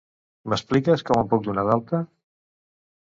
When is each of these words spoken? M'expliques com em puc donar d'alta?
M'expliques 0.53 1.05
com 1.09 1.21
em 1.23 1.29
puc 1.35 1.45
donar 1.49 1.67
d'alta? 1.71 2.01